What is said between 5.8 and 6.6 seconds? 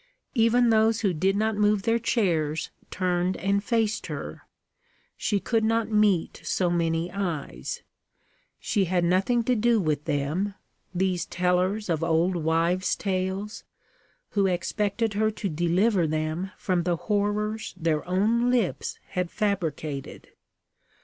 meet